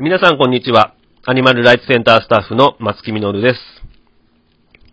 [0.00, 0.94] 皆さんこんにちは。
[1.26, 3.60] アニマルライツセンタースタッフの松木みのるです。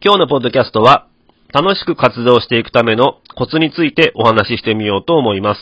[0.04, 1.05] 今日のポッドキャストは、
[1.54, 5.62] 楽しく活動していくためのコツについてお話ししてみようと思います。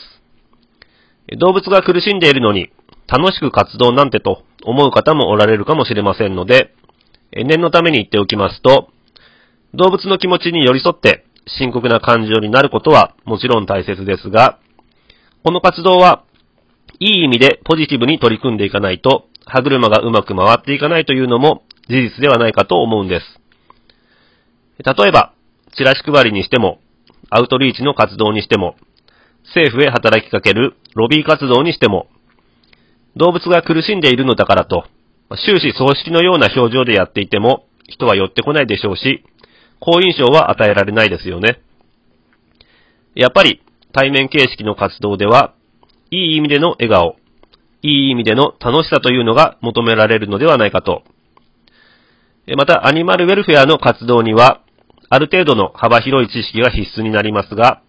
[1.38, 2.72] 動物が苦しんでいるのに、
[3.10, 6.74] 楽しく活動なんてと思う方もおられるかもしれませんので、
[7.34, 8.92] 念のために言っておきますと、
[9.74, 14.60] 動物の気持ちに寄り添って深刻な感情になることはもちろん大切ですが、
[15.44, 16.24] この活動は
[17.00, 23.26] いい意味でポジティブに取り組んでいかないと歯車がうまく回っていかないというのも事実ではないかと思うんです。
[24.80, 25.34] 例えば、
[25.76, 26.80] チラシ配りにしても、
[27.30, 28.76] アウトリーチの活動にしても、
[29.46, 32.08] 政府へ働きかけるロビー活動にしても、
[33.16, 34.86] 動物が苦しんでいるのだからと、
[35.46, 39.24] 終始葬式のような表情でやっていても、人は寄ってこないでしょうし、
[39.80, 41.60] 好印象は与えられないですよね。
[43.16, 43.62] やっぱり、
[43.94, 45.54] 対面形式の活動では、
[46.10, 47.16] いい意味での笑顔、
[47.84, 51.04] いい意味での楽しさというのが求められるのではないかと。
[52.58, 54.62] また、アニマルウェルフェアの活動には、
[55.10, 57.82] ある程度の幅広い知識が必須になりますが、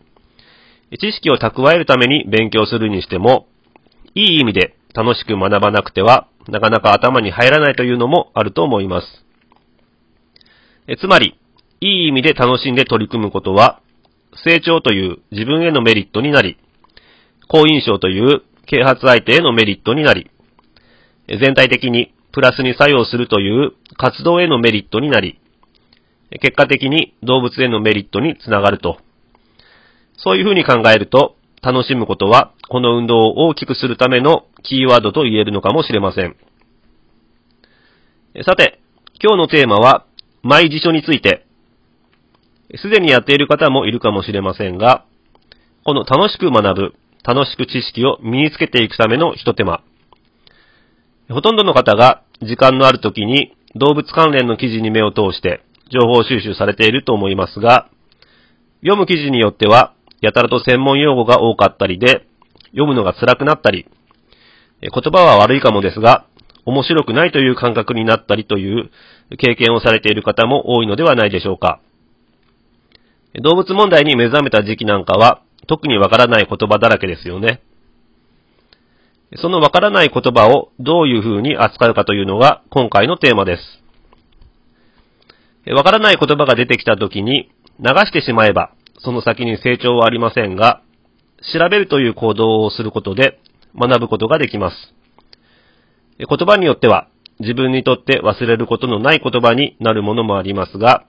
[1.01, 3.47] 知識を蓄えるために勉強するにしても、
[4.15, 9.25] いい意味で楽しく学ばなくては、なかなか頭に入らないというのもあると思います。
[10.99, 11.39] つまり、
[11.81, 13.81] いい意味で楽しんで取り組むことは、
[14.45, 16.59] 成長という自分へのメリットになり、
[17.49, 20.31] 好印象という啓発相手へのメリットになり、
[21.29, 25.39] 全体的にプラスに作用するという活動へのメリットになり、
[26.41, 28.99] 結果的に動物へのメリットにつながると。
[30.17, 36.37] そういうふうに考えると、楽しむことは、この運動を大きくするためのキーワードと言えるのかもしれません。
[38.45, 38.81] さて、
[39.23, 40.05] 今日のテーマは、
[40.43, 41.47] 毎辞書について、
[42.77, 45.05] すでにやっている方もいるかもしれませんが、
[45.85, 46.95] この楽しく学ぶ、
[47.27, 49.83] 楽しく知識を身につけていくための一手間。
[51.31, 57.89] ほとんどの方が時間のある時に動物関連の記事に目を通して情報収集されていると思いますが、
[58.83, 62.27] 読む記事によってはやたらと専門用語が多かったりで、
[62.73, 63.87] 読むのが辛くなったり、
[64.81, 66.27] 言葉は悪いかもですが、
[66.67, 68.91] 面白くないという感覚になったりという
[69.39, 71.81] 経験をされている方も多いのではないでしょうか。
[73.43, 77.63] 動物問題に目覚めた時期なんかは、特にわからない言葉だらけですよね。
[79.37, 83.83] そのわからない言葉をどういう風に扱うかというのが今回のテーマです。
[85.73, 90.83] わからない言葉が出てきた時に流してしまえばその先に成長はありませんが、
[91.53, 93.39] 調べるという行動をすることで
[93.79, 94.95] 学ぶことができます。
[96.19, 97.09] 言葉によっては
[97.39, 101.05] 自分にとって忘れることのない言葉になるものもありますが、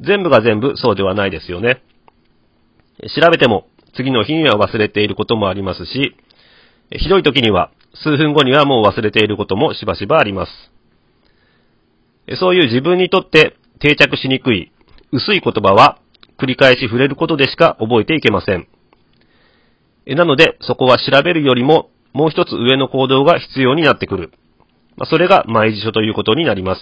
[0.00, 1.82] 全部が全部そうではないですよね。
[3.14, 3.66] 調べても
[3.98, 6.14] 次の日には忘れていることもありますし、
[6.92, 7.72] ひどい時には
[8.04, 10.52] 数分後にはもう忘れていることもしばしばあります。
[12.38, 14.70] そういう自分にとって定着しにくい
[15.10, 15.98] 薄い言葉は
[16.38, 18.68] 繰り返し触れることでしか覚えていけません。
[20.06, 24.30] なので、そこは調べるよりももう一つ上の行動が必要になってくる。
[25.10, 26.80] それがマイ辞書ということになります。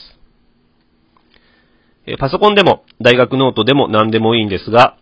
[2.19, 4.99] パソコンでも大学ノートでも何でもいいんですが、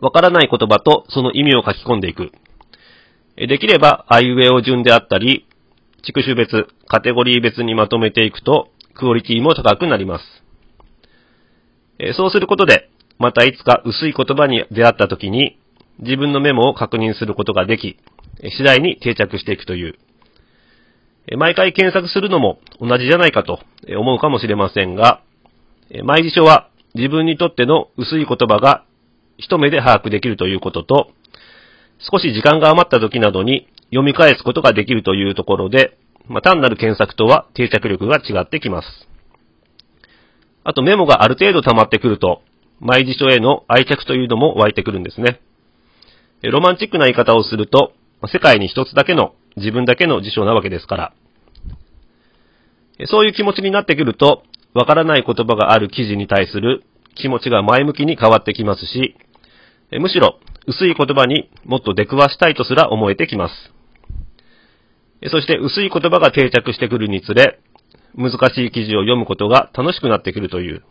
[0.00, 2.32] わからない言葉とその意味を書き込んでいく。
[3.36, 5.46] できれば、あいうえお順であったり、
[6.02, 12.14] 地区種別、カテゴリー別にまとめていくと、クオリティも高くなります。
[12.14, 15.58] そうすることで、またいつか薄い言葉に出会った時に、
[15.98, 17.98] 自分のメモを確認することができ、
[18.56, 19.98] 次第に定着していくという。
[21.36, 23.60] 毎回検索するのも同じじゃないかと
[23.98, 25.22] 思うかもしれませんが、
[26.04, 28.84] 毎辞書は自分にとっての薄い言葉が
[29.40, 31.10] 一目で把握できるということと、
[31.98, 39.08] 少し時間が余った時などに読み返すことができるというところで、まあ、単なる検索とは定着力が違ってきます。
[40.62, 42.42] あとメモがある程度溜まってくると、
[42.80, 45.40] 毎辞書への愛着というのも湧いてくるんですね。
[46.42, 47.92] ロマンチックな言い方をすると、
[48.32, 51.12] 世界に一つだけの、自分だけの辞書なわけですから。
[53.06, 54.42] そういう気持ちになってくると、
[54.74, 56.84] わからない言葉がある記事に対する
[57.16, 59.16] 気持ちが前向きに変わってきますし、
[59.98, 63.54] むしろ薄い言葉にもっと出くわしたいとすら思えてきます。
[65.30, 67.60] そして薄い言葉が定着してくるにつれ、
[68.14, 70.82] 難しい記事を読むことが楽しくなってくるという、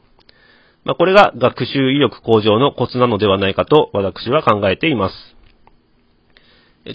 [0.83, 5.35] まあ、これが学習意欲向上のコツなのではないかと私は考えています。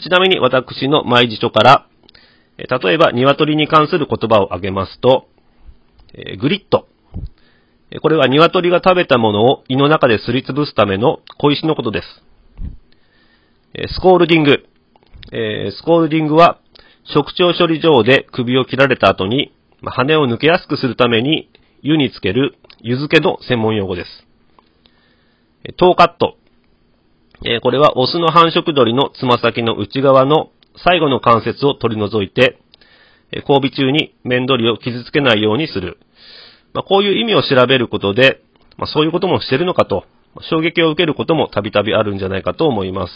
[0.03, 1.87] ちなみに私の毎辞書から、
[2.57, 5.27] 例えば鶏に関する言葉を挙げますと、
[6.41, 6.87] グリッド。
[8.03, 12.07] これは鶏が食べたものを胃の中ですりつぶすための小石のことです。
[13.95, 14.67] スコールディング。
[15.31, 16.59] スコールディングは
[17.05, 19.53] 食腸処理場で首を切られた後に、
[19.85, 21.51] 羽を抜けやすくするために
[21.83, 24.27] 湯につける湯漬けの専門用語です。
[25.77, 26.37] トーカット。
[27.63, 30.51] これはオスの繁殖鳥のつま先の内側の
[30.85, 32.59] 最後の関節を取り除いて、
[33.33, 35.99] 交尾中に面取りを傷つけないようにする。
[36.75, 38.43] まあ、こういう意味を調べることで、
[38.77, 40.05] まあ、そういうこともしてるのかと、
[40.51, 43.13] 衝撃を受けることもたびたびあるんじゃないかと思います。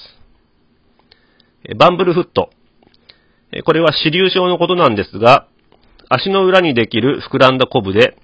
[1.77, 2.51] バンブルフット。
[3.65, 5.49] これは支流症のことなんですが、
[6.09, 8.17] 足の裏にできる膨らんだコブで、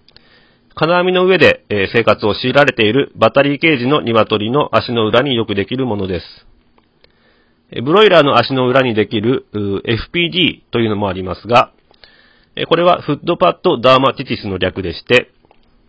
[0.76, 6.46] 金網の上で、生活を強いられているバタリーケージの鶏の足の裏によくできるものです。
[7.82, 11.72] ブロイラーの足の裏にできる FPD というのもありますが、
[12.68, 15.30] これはフッドパッドダーマティティスの略でして、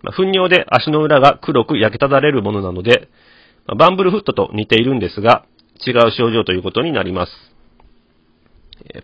[0.04, 3.10] 糞尿で足の裏が黒く焼けただれるものなので、
[3.78, 5.46] バンブルフットと似ているんですが、
[5.86, 7.32] 違う症状ということになります。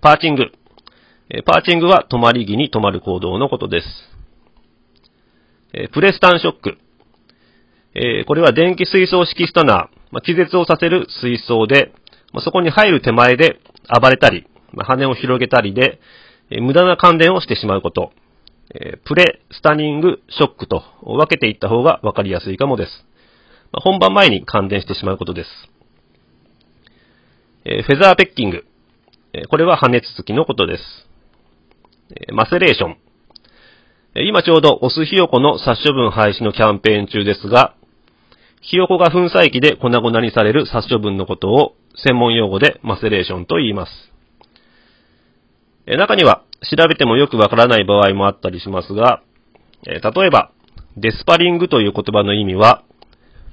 [0.01, 0.51] パーチング。
[1.45, 3.87] パーチングは止まり木に止まる行動のことです。
[5.73, 6.77] えプレスタンショック。
[7.93, 11.93] えこれは電気水槽式スタナー、ま、気絶をさせる水槽で、
[12.33, 13.59] ま、そこに入る手前で
[14.01, 15.99] 暴れたり、ま、羽を広げたりで、
[16.51, 18.11] え無駄な感電をしてしまうこと。
[18.75, 23.05] えプレスタニングショックと分けていった方が分かりやすいかもです。
[23.71, 25.49] ま本番前に感電してしまうことです。
[27.65, 28.65] えフェザーペッキング。
[29.33, 30.83] えこれは羽続きのことです。
[32.29, 32.97] えマセレーション。
[34.13, 37.75] 今ちょうどオスヒヨコの殺処分廃止のキャンペーン中ですが、
[38.59, 43.91] ヒヨコが粉砕機で粉々にされる殺処分のことを専門用語でマセレーションと言います。
[45.91, 49.21] え中には調べてもよくわからない場合もあったりしますが、
[49.85, 50.51] え例えば、
[50.95, 52.83] デスパリングという言葉の意味は、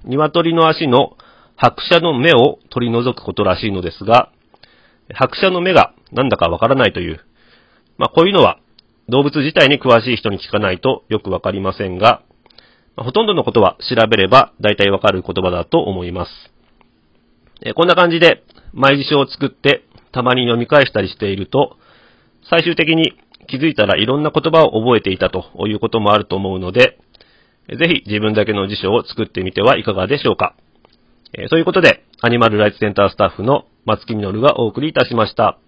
[0.05, 1.17] 鶏の足の
[1.56, 4.31] 白車の目を取り除くことらしいのですが、
[5.12, 7.19] 白車の目がなんだかわからないという、
[7.96, 8.61] まあこういうのは
[9.08, 12.23] 動物自体に詳しい人に聞かないとよくわかりませんが、
[12.94, 16.31] まほとんどのことは調べれば大体わかる言葉だと思います。
[17.67, 19.82] えこんな感じで、毎辞書を作って
[20.12, 21.79] たまに読み返したりしていると、
[22.50, 23.12] 最終的に
[23.49, 26.99] 気づいたらいろんな言葉を覚えていたということもあると思うので、
[27.69, 30.55] ぜひ自分だけの辞書を作ってみてはいかがでしょうか。
[31.35, 35.59] えー、ということで、アニマルライツセンタースタッフの松木みのるがお送りいたしました。